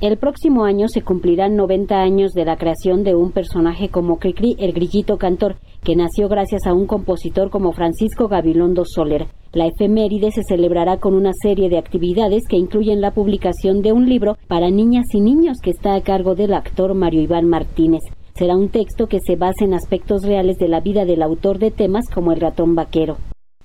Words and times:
El 0.00 0.16
próximo 0.16 0.64
año 0.64 0.86
se 0.86 1.02
cumplirán 1.02 1.56
90 1.56 1.96
años 1.96 2.30
de 2.30 2.44
la 2.44 2.56
creación 2.56 3.02
de 3.02 3.16
un 3.16 3.32
personaje 3.32 3.88
como 3.88 4.20
Cricri, 4.20 4.54
el 4.60 4.72
grillito 4.72 5.18
cantor, 5.18 5.56
que 5.82 5.96
nació 5.96 6.28
gracias 6.28 6.68
a 6.68 6.72
un 6.72 6.86
compositor 6.86 7.50
como 7.50 7.72
Francisco 7.72 8.28
Gabilondo 8.28 8.84
Soler. 8.84 9.26
La 9.52 9.66
efeméride 9.66 10.30
se 10.30 10.44
celebrará 10.44 10.98
con 10.98 11.14
una 11.14 11.32
serie 11.42 11.68
de 11.68 11.78
actividades 11.78 12.44
que 12.48 12.56
incluyen 12.56 13.00
la 13.00 13.10
publicación 13.10 13.82
de 13.82 13.92
un 13.92 14.08
libro 14.08 14.36
para 14.46 14.70
niñas 14.70 15.06
y 15.12 15.20
niños 15.20 15.56
que 15.60 15.70
está 15.70 15.96
a 15.96 16.00
cargo 16.00 16.36
del 16.36 16.54
actor 16.54 16.94
Mario 16.94 17.22
Iván 17.22 17.48
Martínez. 17.48 18.02
Será 18.36 18.56
un 18.56 18.68
texto 18.68 19.08
que 19.08 19.18
se 19.18 19.34
basa 19.34 19.64
en 19.64 19.74
aspectos 19.74 20.22
reales 20.22 20.58
de 20.58 20.68
la 20.68 20.78
vida 20.78 21.06
del 21.06 21.22
autor 21.22 21.58
de 21.58 21.72
temas 21.72 22.04
como 22.08 22.30
el 22.30 22.40
ratón 22.40 22.76
vaquero 22.76 23.16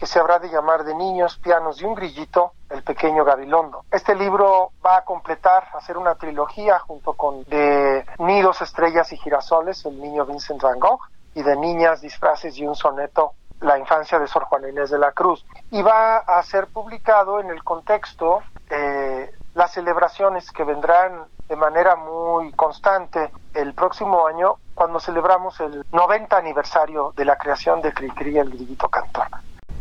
que 0.04 0.08
se 0.08 0.20
habrá 0.20 0.38
de 0.38 0.50
llamar 0.50 0.84
de 0.84 0.94
niños, 0.96 1.40
pianos 1.42 1.82
y 1.82 1.86
un 1.86 1.96
grillito, 1.96 2.52
el 2.74 2.84
pequeño 2.84 3.24
Gabilondo. 3.24 3.86
Este 3.92 4.16
libro 4.16 4.72
va 4.86 4.98
a 4.98 5.06
completar, 5.06 5.68
hacer 5.74 5.98
una 5.98 6.16
trilogía 6.16 6.80
junto 6.80 7.14
con 7.14 7.44
de 7.44 8.06
nidos, 8.18 8.62
estrellas 8.62 9.14
y 9.14 9.18
girasoles, 9.18 9.86
el 9.86 10.02
niño 10.02 10.26
Vincent 10.26 10.62
Van 10.62 10.80
Gogh, 10.80 11.02
y 11.36 11.44
de 11.44 11.56
niñas, 11.56 12.02
disfraces 12.02 12.58
y 12.58 12.66
un 12.66 12.76
soneto, 12.76 13.34
la 13.62 13.78
infancia 13.78 14.20
de 14.20 14.28
Sor 14.28 14.44
Juana 14.46 14.70
Inés 14.70 14.90
de 14.90 14.98
la 14.98 15.12
Cruz. 15.12 15.46
Y 15.72 15.82
va 15.82 16.18
a 16.18 16.42
ser 16.44 16.68
publicado 16.68 17.40
en 17.40 17.50
el 17.50 17.64
contexto 17.64 18.42
de 18.70 19.32
las 19.54 19.72
celebraciones 19.72 20.52
que 20.52 20.64
vendrán 20.64 21.26
de 21.48 21.56
manera 21.56 21.96
muy 21.96 22.52
constante 22.54 23.32
el 23.54 23.74
próximo 23.74 24.26
año 24.26 24.56
cuando 24.74 25.00
celebramos 25.00 25.60
el 25.60 25.86
90 25.92 26.36
aniversario 26.36 27.14
de 27.16 27.26
la 27.26 27.38
creación 27.38 27.82
de 27.82 27.94
Cricri, 27.94 28.38
el 28.40 28.50
grillito 28.50 28.90
cantor. 28.90 29.28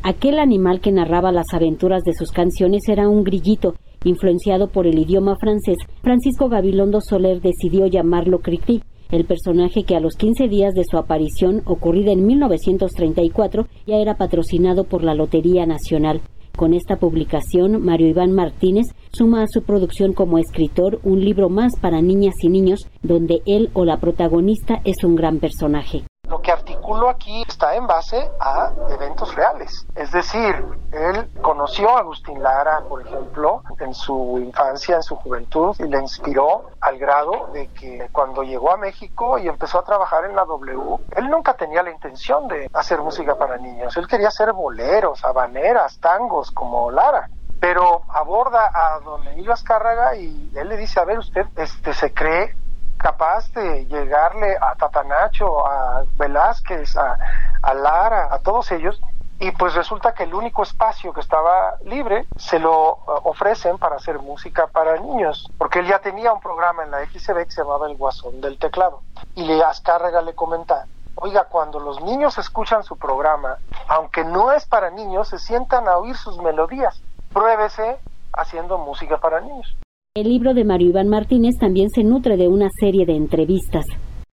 Aquel 0.04 0.40
animal 0.40 0.80
que 0.80 0.90
narraba 0.90 1.30
las 1.30 1.46
aventuras 1.52 2.02
de 2.02 2.12
sus 2.12 2.32
canciones 2.32 2.88
era 2.88 3.08
un 3.08 3.22
grillito. 3.22 3.76
Influenciado 4.02 4.66
por 4.66 4.88
el 4.88 4.98
idioma 4.98 5.36
francés, 5.36 5.76
Francisco 6.02 6.48
Gabilondo 6.48 7.00
Soler 7.00 7.40
decidió 7.40 7.86
llamarlo 7.86 8.40
Cricri, 8.40 8.82
el 9.12 9.26
personaje 9.26 9.84
que 9.84 9.94
a 9.94 10.00
los 10.00 10.16
15 10.16 10.48
días 10.48 10.74
de 10.74 10.82
su 10.82 10.98
aparición, 10.98 11.62
ocurrida 11.66 12.10
en 12.10 12.26
1934, 12.26 13.68
ya 13.86 13.98
era 13.98 14.16
patrocinado 14.16 14.82
por 14.82 15.04
la 15.04 15.14
Lotería 15.14 15.66
Nacional. 15.66 16.20
Con 16.56 16.74
esta 16.74 16.96
publicación, 16.96 17.80
Mario 17.80 18.08
Iván 18.08 18.32
Martínez 18.32 18.86
suma 19.12 19.44
a 19.44 19.46
su 19.46 19.62
producción 19.62 20.14
como 20.14 20.38
escritor 20.38 20.98
un 21.04 21.24
libro 21.24 21.48
más 21.48 21.78
para 21.80 22.02
niñas 22.02 22.34
y 22.42 22.48
niños, 22.48 22.88
donde 23.04 23.42
él 23.46 23.70
o 23.72 23.84
la 23.84 24.00
protagonista 24.00 24.80
es 24.84 25.04
un 25.04 25.14
gran 25.14 25.38
personaje 25.38 26.02
que 26.42 26.52
articulo 26.52 27.08
aquí 27.08 27.42
está 27.48 27.74
en 27.76 27.86
base 27.86 28.30
a 28.40 28.72
eventos 28.90 29.34
reales. 29.34 29.86
Es 29.94 30.10
decir, 30.12 30.54
él 30.90 31.30
conoció 31.40 31.96
a 31.96 32.00
Agustín 32.00 32.42
Lara, 32.42 32.82
por 32.88 33.00
ejemplo, 33.00 33.62
en 33.80 33.94
su 33.94 34.38
infancia, 34.38 34.96
en 34.96 35.02
su 35.02 35.16
juventud, 35.16 35.74
y 35.78 35.84
le 35.84 36.00
inspiró 36.00 36.70
al 36.80 36.98
grado 36.98 37.48
de 37.52 37.68
que 37.68 38.08
cuando 38.12 38.42
llegó 38.42 38.72
a 38.72 38.76
México 38.76 39.38
y 39.38 39.48
empezó 39.48 39.78
a 39.78 39.84
trabajar 39.84 40.24
en 40.24 40.36
la 40.36 40.44
W, 40.44 40.98
él 41.16 41.30
nunca 41.30 41.54
tenía 41.54 41.82
la 41.82 41.90
intención 41.90 42.48
de 42.48 42.68
hacer 42.74 43.00
música 43.00 43.36
para 43.36 43.56
niños. 43.56 43.96
Él 43.96 44.06
quería 44.06 44.28
hacer 44.28 44.52
boleros, 44.52 45.24
habaneras, 45.24 45.98
tangos, 46.00 46.50
como 46.50 46.90
Lara 46.90 47.28
pero 47.62 48.02
aborda 48.08 48.72
a 48.74 48.98
don 48.98 49.24
Emilio 49.28 49.52
Azcárraga 49.52 50.16
y 50.16 50.50
él 50.52 50.68
le 50.68 50.76
dice, 50.76 50.98
a 50.98 51.04
ver, 51.04 51.20
usted 51.20 51.46
este, 51.54 51.94
se 51.94 52.12
cree 52.12 52.56
capaz 53.02 53.52
de 53.52 53.84
llegarle 53.86 54.56
a 54.60 54.74
Tatanacho, 54.76 55.66
a 55.66 56.04
Velázquez, 56.16 56.96
a, 56.96 57.18
a 57.62 57.74
Lara, 57.74 58.28
a 58.30 58.38
todos 58.38 58.70
ellos, 58.72 59.00
y 59.42 59.50
pues 59.50 59.74
resulta 59.74 60.14
que 60.14 60.22
el 60.22 60.34
único 60.34 60.62
espacio 60.62 61.12
que 61.12 61.20
estaba 61.20 61.74
libre 61.84 62.28
se 62.36 62.60
lo 62.60 62.92
uh, 62.92 63.00
ofrecen 63.24 63.76
para 63.76 63.96
hacer 63.96 64.20
música 64.20 64.68
para 64.68 64.96
niños, 64.98 65.50
porque 65.58 65.80
él 65.80 65.88
ya 65.88 65.98
tenía 65.98 66.32
un 66.32 66.40
programa 66.40 66.84
en 66.84 66.92
la 66.92 67.04
XCB 67.04 67.46
que 67.46 67.50
se 67.50 67.62
llamaba 67.62 67.88
El 67.88 67.96
Guasón 67.96 68.40
del 68.40 68.56
Teclado. 68.56 69.02
Y 69.34 69.42
le 69.42 69.60
Azcárraga 69.64 70.22
le 70.22 70.36
comenta, 70.36 70.86
oiga, 71.16 71.46
cuando 71.50 71.80
los 71.80 72.00
niños 72.02 72.38
escuchan 72.38 72.84
su 72.84 72.96
programa, 72.96 73.56
aunque 73.88 74.22
no 74.22 74.52
es 74.52 74.64
para 74.66 74.90
niños, 74.90 75.26
se 75.26 75.40
sientan 75.40 75.88
a 75.88 75.96
oír 75.96 76.16
sus 76.16 76.38
melodías. 76.38 77.02
Pruébese 77.32 77.98
haciendo 78.32 78.78
música 78.78 79.18
para 79.18 79.40
niños. 79.40 79.76
El 80.14 80.28
libro 80.28 80.52
de 80.52 80.62
Mario 80.62 80.90
Iván 80.90 81.08
Martínez 81.08 81.54
también 81.58 81.88
se 81.88 82.04
nutre 82.04 82.36
de 82.36 82.46
una 82.46 82.68
serie 82.78 83.06
de 83.06 83.16
entrevistas. 83.16 83.86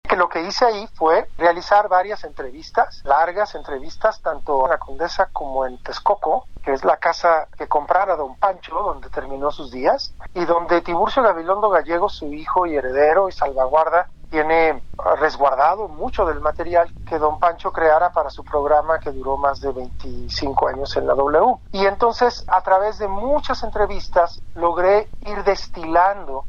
Que 0.03 0.16
lo 0.16 0.28
que 0.28 0.43
hice 0.43 0.65
ahí 0.65 0.89
fue 0.94 1.28
realizar 1.39 1.89
varias 1.89 2.25
entrevistas, 2.25 3.00
largas 3.05 3.55
entrevistas, 3.55 4.21
tanto 4.21 4.65
en 4.65 4.71
la 4.72 4.78
Condesa 4.78 5.28
como 5.33 5.65
en 5.67 5.81
Texcoco, 5.81 6.47
que 6.65 6.72
es 6.72 6.84
la 6.84 6.97
casa 6.97 7.47
que 7.56 7.69
comprara 7.69 8.17
don 8.17 8.34
Pancho, 8.41 8.75
donde 8.75 9.09
terminó 9.09 9.53
sus 9.53 9.71
días, 9.71 10.12
y 10.34 10.44
donde 10.47 10.81
Tiburcio 10.81 11.22
Gabilondo 11.22 11.71
Gallego, 11.71 12.09
su 12.09 12.33
hijo 12.33 12.67
y 12.67 12.75
heredero 12.75 13.28
y 13.28 13.33
salvaguarda, 13.33 14.11
tiene 14.31 14.83
resguardado 15.17 15.89
mucho 15.89 16.25
del 16.25 16.41
material 16.41 16.93
que 17.07 17.19
don 17.19 17.39
Pancho 17.39 17.73
creara 17.73 18.11
para 18.11 18.31
su 18.31 18.45
programa 18.45 18.99
que 18.99 19.11
duró 19.11 19.37
más 19.37 19.61
de 19.61 19.73
25 19.73 20.69
años 20.69 20.97
en 20.97 21.07
la 21.07 21.15
W. 21.15 21.57
Y 21.73 21.87
entonces, 21.87 22.45
a 22.49 22.61
través 22.63 22.99
de 22.99 23.09
muchas 23.09 23.63
entrevistas, 23.63 24.41
logré 24.55 25.09
ir 25.27 25.45
destilando 25.45 26.45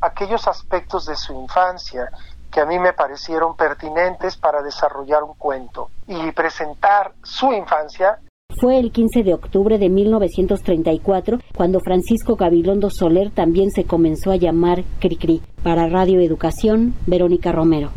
aquellos 0.00 0.48
aspectos 0.48 1.06
de 1.06 1.16
su 1.16 1.32
infancia 1.32 2.10
que 2.50 2.60
a 2.60 2.66
mí 2.66 2.78
me 2.78 2.92
parecieron 2.92 3.56
pertinentes 3.56 4.36
para 4.36 4.62
desarrollar 4.62 5.22
un 5.22 5.34
cuento 5.34 5.88
y 6.06 6.32
presentar 6.32 7.12
su 7.22 7.52
infancia 7.52 8.18
fue 8.60 8.78
el 8.78 8.92
15 8.92 9.22
de 9.22 9.34
octubre 9.34 9.78
de 9.78 9.88
1934 9.88 11.38
cuando 11.56 11.80
Francisco 11.80 12.36
Gabilondo 12.36 12.90
Soler 12.90 13.30
también 13.30 13.70
se 13.70 13.84
comenzó 13.84 14.30
a 14.30 14.36
llamar 14.36 14.84
Cricri. 15.00 15.40
Para 15.62 15.88
Radio 15.88 16.20
Educación, 16.20 16.94
Verónica 17.06 17.52
Romero. 17.52 17.90